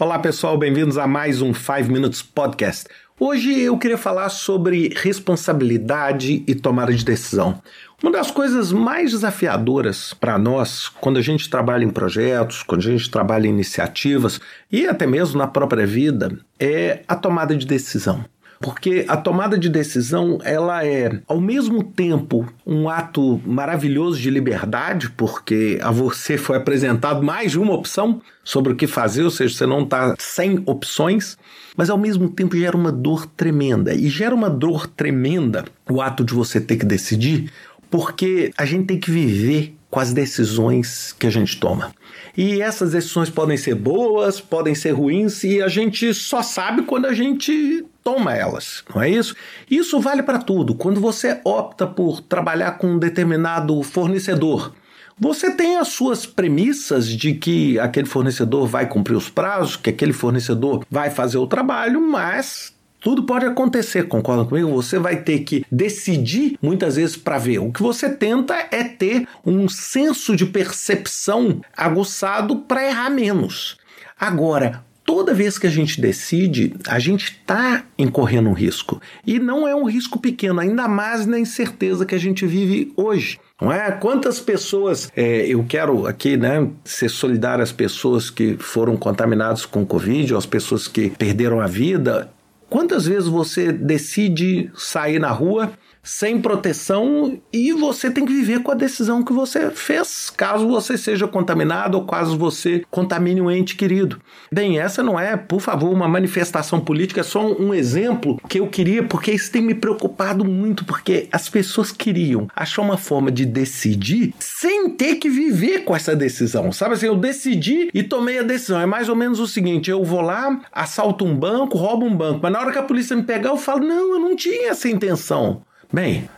Olá 0.00 0.16
pessoal, 0.16 0.56
bem-vindos 0.56 0.96
a 0.96 1.08
mais 1.08 1.42
um 1.42 1.52
5 1.52 1.90
Minutes 1.90 2.22
Podcast. 2.22 2.86
Hoje 3.18 3.58
eu 3.58 3.76
queria 3.76 3.98
falar 3.98 4.28
sobre 4.28 4.94
responsabilidade 4.94 6.44
e 6.46 6.54
tomada 6.54 6.94
de 6.94 7.04
decisão. 7.04 7.60
Uma 8.00 8.12
das 8.12 8.30
coisas 8.30 8.70
mais 8.70 9.10
desafiadoras 9.10 10.14
para 10.14 10.38
nós, 10.38 10.88
quando 10.88 11.18
a 11.18 11.20
gente 11.20 11.50
trabalha 11.50 11.82
em 11.82 11.90
projetos, 11.90 12.62
quando 12.62 12.82
a 12.82 12.84
gente 12.84 13.10
trabalha 13.10 13.48
em 13.48 13.50
iniciativas 13.50 14.40
e 14.70 14.86
até 14.86 15.04
mesmo 15.04 15.36
na 15.36 15.48
própria 15.48 15.84
vida, 15.84 16.38
é 16.60 17.02
a 17.08 17.16
tomada 17.16 17.56
de 17.56 17.66
decisão. 17.66 18.24
Porque 18.60 19.04
a 19.06 19.16
tomada 19.16 19.56
de 19.56 19.68
decisão, 19.68 20.38
ela 20.42 20.84
é 20.84 21.20
ao 21.28 21.40
mesmo 21.40 21.82
tempo 21.82 22.46
um 22.66 22.88
ato 22.88 23.40
maravilhoso 23.46 24.20
de 24.20 24.30
liberdade, 24.30 25.10
porque 25.10 25.78
a 25.80 25.92
você 25.92 26.36
foi 26.36 26.56
apresentado 26.56 27.22
mais 27.22 27.52
de 27.52 27.58
uma 27.58 27.72
opção 27.72 28.20
sobre 28.42 28.72
o 28.72 28.76
que 28.76 28.86
fazer, 28.86 29.22
ou 29.22 29.30
seja, 29.30 29.54
você 29.54 29.66
não 29.66 29.84
está 29.84 30.14
sem 30.18 30.60
opções, 30.66 31.38
mas 31.76 31.88
ao 31.88 31.98
mesmo 31.98 32.28
tempo 32.28 32.56
gera 32.56 32.76
uma 32.76 32.90
dor 32.90 33.26
tremenda. 33.26 33.94
E 33.94 34.08
gera 34.08 34.34
uma 34.34 34.50
dor 34.50 34.88
tremenda 34.88 35.64
o 35.88 36.00
ato 36.00 36.24
de 36.24 36.34
você 36.34 36.60
ter 36.60 36.76
que 36.76 36.84
decidir, 36.84 37.52
porque 37.88 38.50
a 38.56 38.64
gente 38.64 38.86
tem 38.86 38.98
que 38.98 39.10
viver 39.10 39.77
com 39.90 40.00
as 40.00 40.12
decisões 40.12 41.14
que 41.18 41.26
a 41.26 41.30
gente 41.30 41.58
toma. 41.58 41.92
E 42.36 42.60
essas 42.60 42.92
decisões 42.92 43.30
podem 43.30 43.56
ser 43.56 43.74
boas, 43.74 44.40
podem 44.40 44.74
ser 44.74 44.92
ruins, 44.92 45.42
e 45.44 45.62
a 45.62 45.68
gente 45.68 46.12
só 46.14 46.42
sabe 46.42 46.82
quando 46.82 47.06
a 47.06 47.14
gente 47.14 47.84
toma 48.04 48.34
elas, 48.34 48.84
não 48.94 49.02
é 49.02 49.10
isso? 49.10 49.34
Isso 49.70 50.00
vale 50.00 50.22
para 50.22 50.38
tudo. 50.38 50.74
Quando 50.74 51.00
você 51.00 51.40
opta 51.44 51.86
por 51.86 52.20
trabalhar 52.20 52.72
com 52.72 52.92
um 52.92 52.98
determinado 52.98 53.82
fornecedor, 53.82 54.72
você 55.18 55.50
tem 55.50 55.76
as 55.76 55.88
suas 55.88 56.24
premissas 56.24 57.08
de 57.08 57.34
que 57.34 57.78
aquele 57.80 58.06
fornecedor 58.06 58.66
vai 58.68 58.88
cumprir 58.88 59.16
os 59.16 59.28
prazos, 59.28 59.76
que 59.76 59.90
aquele 59.90 60.12
fornecedor 60.12 60.86
vai 60.88 61.10
fazer 61.10 61.38
o 61.38 61.46
trabalho, 61.46 62.00
mas 62.00 62.72
tudo 63.08 63.22
pode 63.22 63.46
acontecer, 63.46 64.06
concorda 64.06 64.44
comigo? 64.44 64.70
Você 64.70 64.98
vai 64.98 65.16
ter 65.16 65.38
que 65.38 65.64
decidir 65.72 66.58
muitas 66.60 66.96
vezes 66.96 67.16
para 67.16 67.38
ver. 67.38 67.58
O 67.58 67.72
que 67.72 67.82
você 67.82 68.10
tenta 68.10 68.54
é 68.70 68.84
ter 68.84 69.26
um 69.46 69.66
senso 69.66 70.36
de 70.36 70.44
percepção 70.44 71.62
aguçado 71.74 72.56
para 72.56 72.86
errar 72.86 73.08
menos. 73.08 73.78
Agora, 74.20 74.84
toda 75.06 75.32
vez 75.32 75.58
que 75.58 75.66
a 75.66 75.70
gente 75.70 75.98
decide, 75.98 76.74
a 76.86 76.98
gente 76.98 77.38
está 77.40 77.82
incorrendo 77.98 78.50
um 78.50 78.52
risco. 78.52 79.00
E 79.26 79.38
não 79.38 79.66
é 79.66 79.74
um 79.74 79.86
risco 79.86 80.20
pequeno, 80.20 80.60
ainda 80.60 80.86
mais 80.86 81.24
na 81.24 81.38
incerteza 81.38 82.04
que 82.04 82.14
a 82.14 82.20
gente 82.20 82.46
vive 82.46 82.92
hoje. 82.94 83.40
Não 83.58 83.72
é? 83.72 83.90
Quantas 83.90 84.38
pessoas, 84.38 85.10
é, 85.16 85.46
eu 85.46 85.64
quero 85.66 86.06
aqui 86.06 86.36
né, 86.36 86.68
ser 86.84 87.08
solidário 87.08 87.64
às 87.64 87.72
pessoas 87.72 88.28
que 88.28 88.58
foram 88.58 88.98
contaminadas 88.98 89.64
com 89.64 89.86
Covid, 89.86 90.34
ou 90.34 90.38
às 90.38 90.44
pessoas 90.44 90.86
que 90.86 91.08
perderam 91.08 91.58
a 91.58 91.66
vida. 91.66 92.30
Quantas 92.68 93.06
vezes 93.06 93.28
você 93.28 93.72
decide 93.72 94.70
sair 94.74 95.18
na 95.18 95.30
rua 95.30 95.72
sem 96.08 96.40
proteção 96.40 97.38
e 97.52 97.70
você 97.72 98.10
tem 98.10 98.24
que 98.24 98.32
viver 98.32 98.62
com 98.62 98.70
a 98.70 98.74
decisão 98.74 99.22
que 99.22 99.32
você 99.32 99.70
fez, 99.70 100.30
caso 100.34 100.66
você 100.66 100.96
seja 100.96 101.28
contaminado 101.28 101.98
ou 101.98 102.06
caso 102.06 102.38
você 102.38 102.82
contamine 102.90 103.42
um 103.42 103.50
ente 103.50 103.76
querido. 103.76 104.18
Bem, 104.50 104.78
essa 104.78 105.02
não 105.02 105.20
é, 105.20 105.36
por 105.36 105.60
favor, 105.60 105.92
uma 105.92 106.08
manifestação 106.08 106.80
política, 106.80 107.20
é 107.20 107.24
só 107.24 107.52
um 107.52 107.74
exemplo 107.74 108.40
que 108.48 108.58
eu 108.58 108.68
queria, 108.68 109.02
porque 109.02 109.32
isso 109.32 109.52
tem 109.52 109.60
me 109.60 109.74
preocupado 109.74 110.46
muito, 110.46 110.82
porque 110.82 111.28
as 111.30 111.50
pessoas 111.50 111.92
queriam 111.92 112.48
achar 112.56 112.80
uma 112.80 112.96
forma 112.96 113.30
de 113.30 113.44
decidir 113.44 114.32
sem 114.38 114.88
ter 114.88 115.16
que 115.16 115.28
viver 115.28 115.80
com 115.80 115.94
essa 115.94 116.16
decisão. 116.16 116.72
Sabe 116.72 116.94
assim, 116.94 117.06
eu 117.06 117.16
decidi 117.16 117.90
e 117.92 118.02
tomei 118.02 118.38
a 118.38 118.42
decisão. 118.42 118.80
É 118.80 118.86
mais 118.86 119.10
ou 119.10 119.16
menos 119.16 119.40
o 119.40 119.46
seguinte: 119.46 119.90
eu 119.90 120.02
vou 120.02 120.22
lá, 120.22 120.58
assalto 120.72 121.24
um 121.24 121.36
banco, 121.36 121.76
roubo 121.76 122.06
um 122.06 122.16
banco, 122.16 122.40
mas 122.42 122.52
na 122.58 122.64
hora 122.64 122.72
que 122.72 122.78
a 122.78 122.82
polícia 122.82 123.14
me 123.14 123.22
pegar, 123.22 123.50
eu 123.50 123.56
falo, 123.56 123.86
não, 123.86 124.14
eu 124.14 124.18
não 124.18 124.34
tinha 124.34 124.70
essa 124.70 124.88
intenção. 124.88 125.62
Bem, 125.92 126.28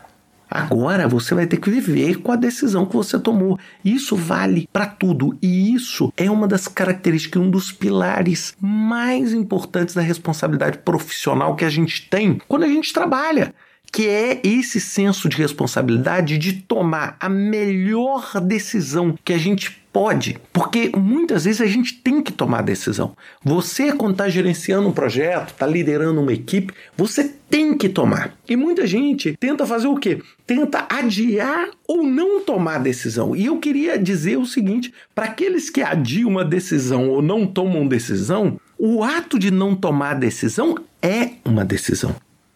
Agora 0.52 1.06
você 1.06 1.32
vai 1.32 1.46
ter 1.46 1.58
que 1.58 1.70
viver 1.70 2.16
com 2.16 2.32
a 2.32 2.36
decisão 2.36 2.84
que 2.84 2.96
você 2.96 3.16
tomou. 3.20 3.56
Isso 3.84 4.16
vale 4.16 4.68
para 4.72 4.84
tudo 4.84 5.38
e 5.40 5.72
isso 5.72 6.12
é 6.16 6.28
uma 6.28 6.48
das 6.48 6.66
características, 6.66 7.40
um 7.40 7.48
dos 7.48 7.70
pilares 7.70 8.56
mais 8.60 9.32
importantes 9.32 9.94
da 9.94 10.02
responsabilidade 10.02 10.78
profissional 10.78 11.54
que 11.54 11.64
a 11.64 11.70
gente 11.70 12.10
tem 12.10 12.40
quando 12.48 12.64
a 12.64 12.68
gente 12.68 12.92
trabalha 12.92 13.54
que 13.92 14.06
é 14.08 14.40
esse 14.44 14.80
senso 14.80 15.28
de 15.28 15.36
responsabilidade 15.36 16.38
de 16.38 16.52
tomar 16.54 17.16
a 17.18 17.28
melhor 17.28 18.40
decisão 18.40 19.18
que 19.24 19.32
a 19.32 19.38
gente 19.38 19.80
pode, 19.92 20.38
porque 20.52 20.92
muitas 20.96 21.44
vezes 21.44 21.60
a 21.60 21.66
gente 21.66 21.94
tem 21.94 22.22
que 22.22 22.32
tomar 22.32 22.62
decisão. 22.62 23.16
Você, 23.42 23.92
quando 23.92 24.12
está 24.12 24.28
gerenciando 24.28 24.88
um 24.88 24.92
projeto, 24.92 25.50
está 25.50 25.66
liderando 25.66 26.20
uma 26.20 26.32
equipe, 26.32 26.72
você 26.96 27.24
tem 27.24 27.76
que 27.76 27.88
tomar. 27.88 28.36
E 28.48 28.54
muita 28.54 28.86
gente 28.86 29.36
tenta 29.38 29.66
fazer 29.66 29.88
o 29.88 29.96
quê? 29.96 30.22
Tenta 30.46 30.86
adiar 30.88 31.70
ou 31.88 32.04
não 32.04 32.40
tomar 32.40 32.78
decisão. 32.78 33.34
E 33.34 33.46
eu 33.46 33.58
queria 33.58 33.98
dizer 33.98 34.36
o 34.36 34.46
seguinte: 34.46 34.92
para 35.14 35.26
aqueles 35.26 35.68
que 35.68 35.82
adiam 35.82 36.30
uma 36.30 36.44
decisão 36.44 37.08
ou 37.08 37.20
não 37.20 37.44
tomam 37.44 37.88
decisão, 37.88 38.60
o 38.78 39.02
ato 39.02 39.38
de 39.38 39.50
não 39.50 39.74
tomar 39.74 40.14
decisão 40.14 40.76
é 41.02 41.30
uma 41.44 41.64
decisão. 41.64 42.14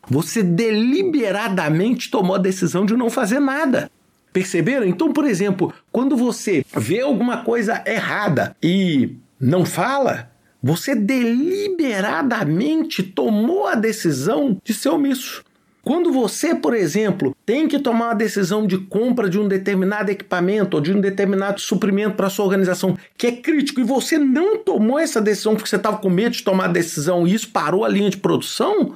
Você 0.08 0.42
deliberadamente 0.42 2.10
tomou 2.10 2.36
a 2.36 2.38
decisão 2.38 2.84
de 2.84 2.94
não 2.96 3.08
fazer 3.10 3.40
nada. 3.40 3.90
Perceberam? 4.32 4.86
Então, 4.86 5.12
por 5.12 5.24
exemplo, 5.24 5.72
quando 5.92 6.16
você 6.16 6.64
vê 6.76 7.00
alguma 7.00 7.44
coisa 7.44 7.82
errada 7.86 8.56
e 8.62 9.16
não 9.40 9.64
fala, 9.64 10.30
você 10.62 10.94
deliberadamente 10.94 13.02
tomou 13.02 13.66
a 13.66 13.74
decisão 13.74 14.58
de 14.64 14.74
ser 14.74 14.88
omisso. 14.88 15.44
Quando 15.84 16.10
você, 16.10 16.54
por 16.54 16.74
exemplo, 16.74 17.36
tem 17.44 17.68
que 17.68 17.78
tomar 17.78 18.06
uma 18.06 18.14
decisão 18.14 18.66
de 18.66 18.78
compra 18.78 19.28
de 19.28 19.38
um 19.38 19.46
determinado 19.46 20.10
equipamento 20.10 20.78
ou 20.78 20.82
de 20.82 20.90
um 20.90 21.00
determinado 21.00 21.60
suprimento 21.60 22.16
para 22.16 22.30
sua 22.30 22.46
organização 22.46 22.96
que 23.18 23.26
é 23.26 23.32
crítico 23.32 23.80
e 23.80 23.84
você 23.84 24.16
não 24.16 24.56
tomou 24.56 24.98
essa 24.98 25.20
decisão 25.20 25.54
porque 25.54 25.68
você 25.68 25.76
estava 25.76 25.98
com 25.98 26.08
medo 26.08 26.34
de 26.34 26.42
tomar 26.42 26.64
a 26.64 26.72
decisão 26.72 27.26
e 27.26 27.34
isso 27.34 27.50
parou 27.50 27.84
a 27.84 27.88
linha 27.88 28.08
de 28.08 28.16
produção, 28.16 28.94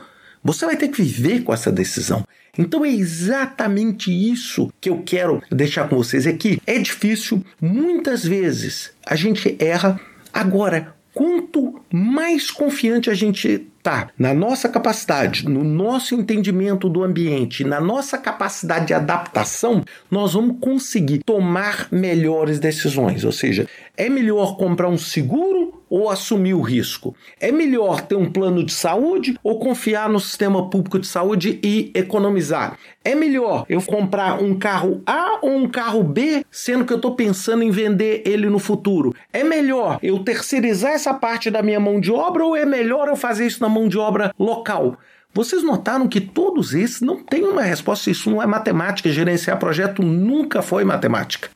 você 0.49 0.65
vai 0.65 0.79
ter 0.79 0.89
que 0.89 1.03
viver 1.03 1.43
com 1.43 1.53
essa 1.53 1.71
decisão. 1.71 2.25
Então 2.57 2.83
é 2.83 2.89
exatamente 2.89 4.11
isso 4.11 4.73
que 4.81 4.89
eu 4.89 5.03
quero 5.05 5.43
deixar 5.51 5.87
com 5.89 5.97
vocês 5.97 6.27
aqui. 6.27 6.59
É 6.67 6.79
difícil, 6.79 7.45
muitas 7.61 8.25
vezes 8.25 8.91
a 9.05 9.15
gente 9.15 9.55
erra. 9.61 10.01
Agora, 10.33 10.95
quanto 11.13 11.83
mais 11.93 12.51
confiante 12.51 13.11
a 13.11 13.15
gente 13.15 13.67
tá 13.83 14.09
na 14.19 14.33
nossa 14.33 14.71
capacidade, 14.71 15.47
no 15.47 15.63
nosso 15.63 16.15
entendimento 16.15 16.89
do 16.89 17.05
ambiente, 17.05 17.63
na 17.63 17.79
nossa 17.79 18.17
capacidade 18.17 18.87
de 18.87 18.95
adaptação, 18.95 19.85
nós 20.11 20.33
vamos 20.33 20.57
conseguir 20.61 21.19
tomar 21.19 21.89
melhores 21.93 22.59
decisões. 22.59 23.23
Ou 23.23 23.33
seja, 23.33 23.69
é 23.97 24.09
melhor 24.09 24.57
comprar 24.57 24.89
um 24.89 24.99
seguro 24.99 25.78
ou 25.89 26.11
assumir 26.11 26.55
o 26.55 26.61
risco? 26.61 27.15
É 27.41 27.53
melhor 27.53 28.01
ter 28.01 28.17
um 28.17 28.31
plano 28.31 28.65
de 28.65 28.73
saúde 28.73 29.39
ou 29.43 29.59
confiar 29.59 30.09
no 30.09 30.21
sistema 30.21 30.69
público 30.69 30.99
de 30.99 31.07
saúde 31.07 31.59
e 31.63 31.91
economizar? 31.95 32.79
É 33.05 33.15
melhor 33.15 33.65
eu 33.69 33.81
comprar 33.83 34.43
um 34.43 34.59
carro 34.59 35.03
A 35.07 35.39
ou 35.43 35.57
um 35.57 35.69
carro 35.69 36.03
B, 36.03 36.45
sendo 36.51 36.85
que 36.85 36.93
eu 36.93 36.97
estou 36.97 37.15
pensando 37.15 37.63
em 37.63 37.71
vender 37.71 38.23
ele 38.27 38.49
no 38.49 38.59
futuro? 38.59 39.15
É 39.33 39.43
melhor 39.43 39.99
eu 40.03 40.19
terceirizar 40.21 40.93
essa 40.93 41.15
parte 41.15 41.51
da 41.51 41.63
minha 41.63 41.81
mão 41.81 42.01
de 42.01 42.13
obra 42.13 42.45
ou 42.45 42.57
é 42.57 42.65
melhor 42.65 43.09
eu 43.09 43.17
fazer 43.17 43.47
isso 43.47 43.63
na 43.63 43.69
mão 43.69 43.89
de 43.89 43.99
obra 43.99 44.35
local? 44.39 44.97
Vocês 45.33 45.63
notaram 45.63 46.09
que 46.09 46.21
todos 46.21 46.75
esses 46.75 47.01
não 47.01 47.23
têm 47.23 47.45
uma 47.45 47.63
resposta, 47.63 48.11
isso 48.11 48.31
não 48.31 48.43
é 48.43 48.47
matemática, 48.47 49.11
gerenciar 49.11 49.59
projeto 49.59 50.03
nunca 50.03 50.63
foi 50.63 50.85
matemática. 50.85 51.51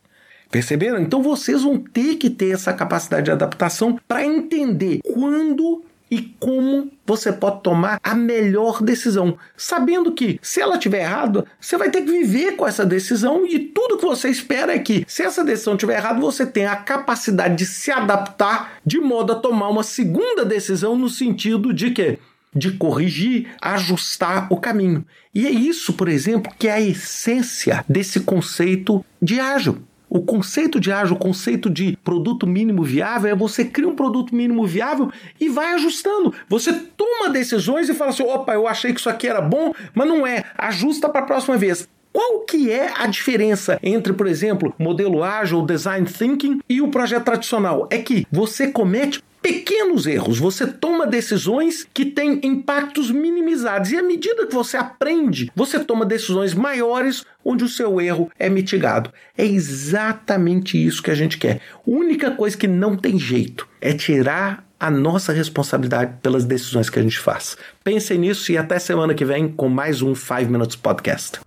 Perceberam? 0.53 1.01
Então 1.01 1.23
vocês 1.23 1.63
vão 1.63 1.79
ter 1.79 2.17
que 2.17 2.29
ter 2.29 2.51
essa 2.51 2.75
capacidade 2.75 3.25
de 3.25 3.31
adaptação 3.31 3.99
para 4.07 4.23
entender 4.23 5.01
quando 5.03 5.83
e 6.11 6.21
como 6.39 6.93
você 7.07 7.33
pode 7.33 7.63
tomar 7.63 7.99
a 8.03 8.15
melhor 8.15 8.83
decisão, 8.83 9.39
sabendo 9.57 10.13
que 10.13 10.39
se 10.43 10.61
ela 10.61 10.75
estiver 10.75 11.05
errada, 11.05 11.47
você 11.59 11.79
vai 11.79 11.91
ter 11.91 12.03
que 12.03 12.11
viver 12.11 12.53
com 12.53 12.69
essa 12.69 12.85
decisão 12.85 13.47
e 13.47 13.59
tudo 13.59 13.97
que 13.97 14.05
você 14.05 14.29
espera 14.29 14.75
é 14.75 14.79
que, 14.79 15.07
se 15.09 15.23
essa 15.23 15.43
decisão 15.43 15.73
estiver 15.73 15.97
errada, 15.97 16.21
você 16.21 16.45
tenha 16.45 16.73
a 16.73 16.77
capacidade 16.77 17.57
de 17.57 17.65
se 17.65 17.91
adaptar 17.91 18.75
de 18.85 19.01
modo 19.01 19.33
a 19.33 19.37
tomar 19.37 19.71
uma 19.71 19.83
segunda 19.83 20.45
decisão 20.45 20.99
no 20.99 21.09
sentido 21.09 21.73
de 21.73 21.93
que 21.93 22.19
de 22.55 22.73
corrigir, 22.73 23.49
ajustar 23.59 24.49
o 24.51 24.59
caminho. 24.59 25.07
E 25.35 25.47
é 25.47 25.51
isso, 25.51 25.95
por 25.95 26.11
exemplo, 26.11 26.53
que 26.59 26.69
é 26.69 26.73
a 26.73 26.81
essência 26.83 27.83
desse 27.89 28.21
conceito 28.21 29.03
de 29.23 29.41
ágil. 29.41 29.83
O 30.15 30.21
conceito 30.21 30.79
de 30.79 30.93
ágil, 30.93 31.17
o 31.17 31.19
conceito 31.19 31.71
de 31.71 31.97
produto 32.05 32.47
mínimo 32.47 32.83
viável 32.83 33.31
é 33.31 33.35
você 33.35 33.65
cria 33.65 33.89
um 33.89 33.97
produto 33.97 34.35
mínimo 34.35 34.67
viável 34.67 35.11
e 35.41 35.49
vai 35.49 35.73
ajustando. 35.73 36.35
Você 36.51 36.71
toma 36.71 37.31
decisões 37.31 37.89
e 37.89 37.95
fala 37.95 38.11
assim: 38.11 38.23
opa, 38.23 38.53
eu 38.53 38.69
achei 38.69 38.93
que 38.93 39.01
isso 39.01 39.09
aqui 39.09 39.27
era 39.27 39.41
bom, 39.41 39.73
mas 39.95 40.07
não 40.07 40.27
é. 40.27 40.45
Ajusta 40.59 41.09
para 41.09 41.23
a 41.23 41.25
próxima 41.25 41.57
vez. 41.57 41.89
Qual 42.13 42.41
que 42.41 42.71
é 42.71 42.93
a 42.95 43.07
diferença 43.07 43.79
entre, 43.83 44.13
por 44.13 44.27
exemplo, 44.27 44.75
modelo 44.79 45.25
ágil, 45.25 45.65
design 45.65 46.07
thinking 46.07 46.61
e 46.69 46.83
o 46.83 46.89
projeto 46.89 47.25
tradicional? 47.25 47.89
É 47.91 47.97
que 47.97 48.27
você 48.31 48.67
comete 48.67 49.25
pequenos 49.43 50.07
erros, 50.07 50.39
você 50.39 50.67
toma 50.67 51.07
decisões 51.07 51.87
que 51.93 52.05
têm 52.05 52.41
impactos 52.45 53.11
minimizados. 53.11 53.91
E 53.91 53.99
à 53.99 54.03
medida 54.03 54.47
que 54.47 54.55
você 54.55 54.77
aprende, 54.77 55.51
você 55.55 55.81
toma 55.81 56.07
decisões 56.07 56.55
maiores 56.55 57.27
onde 57.45 57.65
o 57.65 57.69
seu 57.69 58.01
erro 58.01 58.31
é 58.39 58.49
mitigado. 58.49 59.13
É 59.37 59.45
exatamente 59.45 60.83
isso 60.83 61.03
que 61.03 61.11
a 61.11 61.15
gente 61.15 61.37
quer. 61.37 61.61
A 61.75 61.81
única 61.85 62.31
coisa 62.31 62.57
que 62.57 62.69
não 62.69 62.97
tem 62.97 63.19
jeito 63.19 63.69
é 63.81 63.93
tirar 63.93 64.65
a 64.79 64.91
nossa 64.91 65.33
responsabilidade 65.33 66.15
pelas 66.23 66.45
decisões 66.45 66.89
que 66.89 66.99
a 66.99 67.03
gente 67.03 67.19
faz. 67.19 67.57
Pensem 67.85 68.19
nisso 68.19 68.51
e 68.51 68.57
até 68.57 68.79
semana 68.79 69.15
que 69.15 69.25
vem 69.25 69.49
com 69.49 69.69
mais 69.69 70.03
um 70.03 70.15
5 70.15 70.51
Minutes 70.51 70.77
Podcast. 70.77 71.41